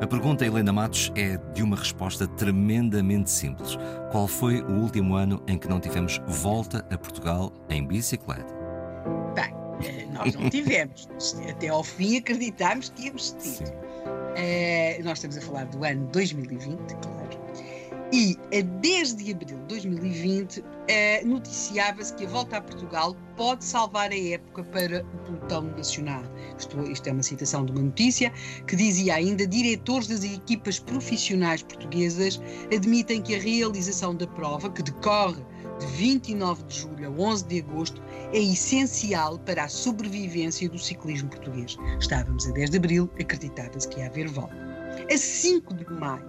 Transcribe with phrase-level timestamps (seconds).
[0.00, 3.76] A pergunta, Helena Matos, é de uma resposta tremendamente simples.
[4.10, 8.54] Qual foi o último ano em que não tivemos volta a Portugal em bicicleta?
[9.34, 9.54] Bem,
[9.84, 11.06] eh, nós não tivemos.
[11.50, 13.74] Até ao fim acreditámos que íamos ter.
[14.30, 17.20] Uh, nós estamos a falar do ano 2020, claro.
[18.12, 24.10] E eh, desde abril de 2020 eh, noticiava-se que a volta a Portugal pode salvar
[24.10, 26.24] a época para o pelotão nacional.
[26.58, 28.32] Isto, isto, é uma citação de uma notícia
[28.66, 32.40] que dizia ainda: diretores das equipas profissionais portuguesas
[32.74, 35.44] admitem que a realização da prova, que decorre
[35.78, 38.02] de 29 de julho a 11 de agosto,
[38.32, 41.76] é essencial para a sobrevivência do ciclismo português.
[41.98, 44.54] Estávamos a 10 de abril, acreditava-se que ia haver volta.
[45.12, 46.24] A 5 de maio,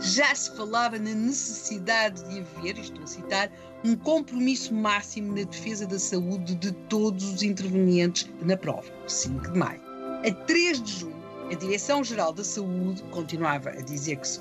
[0.00, 3.52] já se falava na necessidade de haver, estou a citar,
[3.84, 9.58] um compromisso máximo na defesa da saúde de todos os intervenientes na prova, 5 de
[9.58, 9.80] maio.
[10.26, 14.40] A 3 de junho, a Direção-Geral da Saúde continuava a dizer que se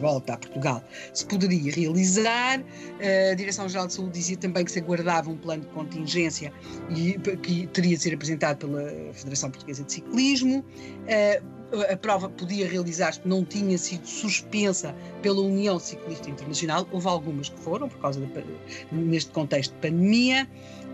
[0.00, 2.62] volta a Portugal se poderia realizar.
[3.30, 6.52] A Direção-Geral de Saúde dizia também que se aguardava um plano de contingência
[6.90, 10.64] e que teria de ser apresentado pela Federação Portuguesa de Ciclismo
[11.90, 16.86] a prova podia realizar-se, não tinha sido suspensa pela União Ciclista Internacional.
[16.90, 18.44] Houve algumas que foram, por causa de,
[18.92, 20.48] neste contexto de pandemia,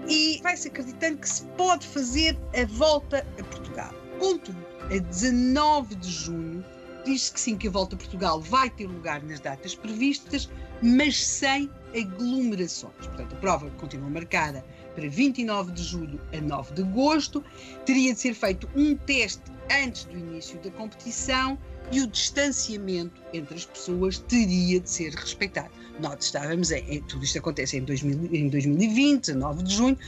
[0.08, 3.92] e vai-se acreditando que se pode fazer a volta a Portugal.
[4.18, 6.64] Contudo, a 19 de junho,
[7.06, 10.50] diz-se que sim, que a volta a Portugal vai ter lugar nas datas previstas,
[10.82, 12.94] mas sem aglomerações.
[12.98, 17.42] Portanto, a prova continua marcada para 29 de julho a 9 de agosto.
[17.84, 21.56] Teria de ser feito um teste antes do início da competição
[21.92, 25.70] e o distanciamento entre as pessoas teria de ser respeitado.
[26.00, 29.98] Nós estávamos em, em tudo isto acontece em, 2000, em 2020, 9 de junho,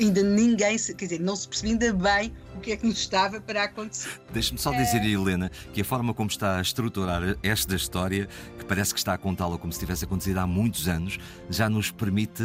[0.00, 2.98] ainda ninguém, se, quer dizer, não se percebia ainda bem o que é que nos
[2.98, 4.08] estava para acontecer.
[4.32, 5.08] Deixe-me só dizer, é...
[5.08, 8.26] Helena, que a forma como está a estruturar esta história,
[8.58, 11.18] que parece que está a contá-la como se tivesse acontecido há muitos anos,
[11.50, 12.42] já nos permite,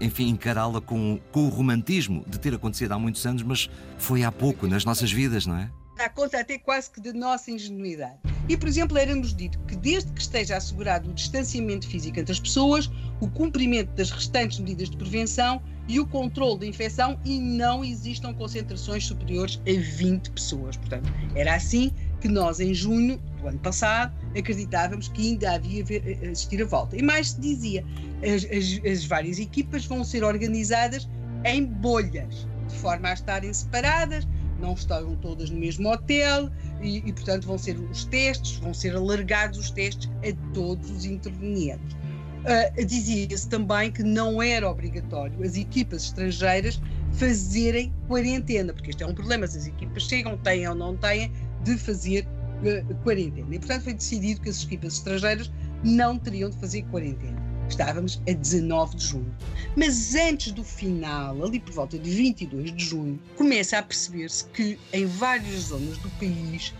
[0.00, 4.32] enfim, encará-la com, com o romantismo de ter acontecido há muitos anos, mas foi há
[4.32, 5.70] pouco nas nossas vidas, não é?
[6.02, 8.31] dá conta até quase que da nossa ingenuidade.
[8.48, 12.40] E, por exemplo, era-nos dito que desde que esteja assegurado o distanciamento físico entre as
[12.40, 17.84] pessoas, o cumprimento das restantes medidas de prevenção e o controle da infecção e não
[17.84, 20.76] existam concentrações superiores a 20 pessoas.
[20.76, 26.26] Portanto, era assim que nós, em junho do ano passado, acreditávamos que ainda havia a
[26.26, 26.96] existir a volta.
[26.96, 27.84] E mais se dizia,
[28.22, 31.08] as, as, as várias equipas vão ser organizadas
[31.44, 34.26] em bolhas, de forma a estarem separadas,
[34.62, 36.48] não estavam todas no mesmo hotel
[36.80, 41.04] e, e, portanto, vão ser os testes, vão ser alargados os testes a todos os
[41.04, 41.94] intervenientes.
[42.42, 46.80] Uh, Dizia-se também que não era obrigatório as equipas estrangeiras
[47.12, 51.30] fazerem quarentena, porque este é um problema, se as equipas chegam, têm ou não têm,
[51.62, 52.26] de fazer
[52.62, 53.54] uh, quarentena.
[53.54, 55.52] E, portanto, foi decidido que as equipas estrangeiras
[55.84, 57.51] não teriam de fazer quarentena.
[57.72, 59.34] Estávamos a 19 de junho.
[59.74, 64.78] Mas antes do final, ali por volta de 22 de junho, começa a perceber-se que
[64.92, 66.74] em várias zonas do país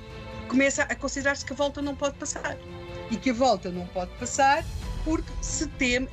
[0.48, 2.58] começa a considerar-se que a volta não pode passar.
[3.10, 4.62] E que a volta não pode passar
[5.02, 6.08] porque se teme,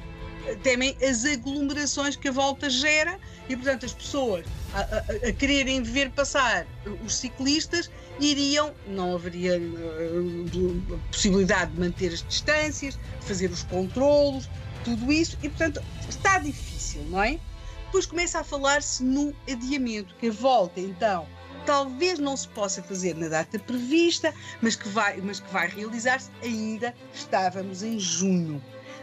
[0.63, 3.19] temem as aglomerações que a volta gera
[3.49, 6.65] e, portanto, as pessoas a, a, a quererem ver passar
[7.05, 14.49] os ciclistas iriam, não haveria uh, possibilidade de manter as distâncias, de fazer os controlos,
[14.83, 17.39] tudo isso, e portanto está difícil, não é?
[17.85, 21.27] Depois começa a falar-se no adiamento, que a volta então
[21.65, 26.31] talvez não se possa fazer na data prevista, mas que vai, mas que vai realizar-se
[26.41, 28.61] ainda estávamos em junho.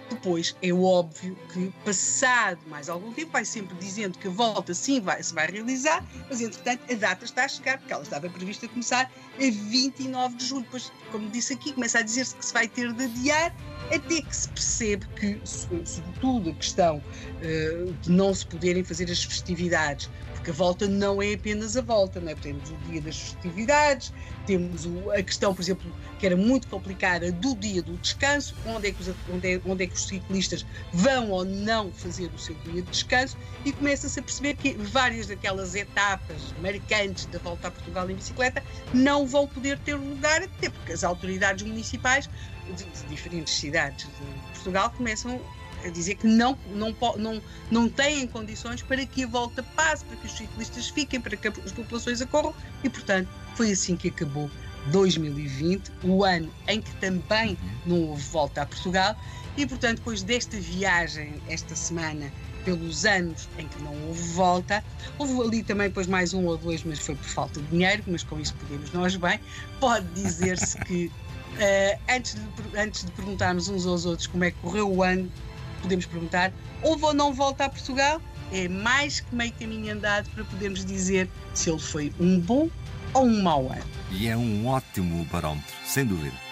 [0.09, 5.01] Depois é óbvio que, passado mais algum tempo, vai sempre dizendo que a volta sim
[5.01, 8.69] vai, se vai realizar, mas entretanto a data está a chegar, porque ela estava prevista
[8.69, 10.63] começar a 29 de julho.
[10.63, 13.55] Depois, como disse aqui, começa a dizer-se que se vai ter de adiar,
[13.95, 19.23] até que se percebe que, sobretudo, a questão uh, de não se poderem fazer as
[19.23, 20.11] festividades
[20.47, 22.35] porque a volta não é apenas a volta, não é?
[22.37, 24.13] Temos o dia das festividades,
[24.47, 28.93] temos a questão, por exemplo, que era muito complicada do dia do descanso, onde é,
[28.93, 32.55] que os, onde, é, onde é que os ciclistas vão ou não fazer o seu
[32.65, 37.71] dia de descanso, e começa-se a perceber que várias daquelas etapas marcantes da volta a
[37.73, 38.63] Portugal em bicicleta
[38.95, 42.31] não vão poder ter lugar, até porque as autoridades municipais
[42.67, 45.41] de, de diferentes cidades de Portugal começam
[45.87, 50.17] a dizer que não, não, não, não têm condições para que a volta passe, para
[50.17, 52.55] que os ciclistas fiquem, para que as populações acorram.
[52.83, 54.51] E, portanto, foi assim que acabou
[54.87, 59.17] 2020, o ano em que também não houve volta a Portugal,
[59.57, 62.31] e portanto, depois desta viagem, esta semana,
[62.65, 64.85] pelos anos em que não houve volta,
[65.19, 68.23] houve ali também depois mais um ou dois, mas foi por falta de dinheiro, mas
[68.23, 69.41] com isso podemos nós bem,
[69.81, 74.59] pode dizer-se que uh, antes, de, antes de perguntarmos uns aos outros como é que
[74.59, 75.31] correu o ano,
[75.83, 76.53] podemos perguntar,
[76.83, 78.21] ou não volta a Portugal?
[78.53, 82.69] É mais que meio caminho andado para podermos dizer se ele foi um bom
[83.13, 83.85] ou um mau ano.
[84.11, 86.46] E é um ótimo barómetro, sem dúvida.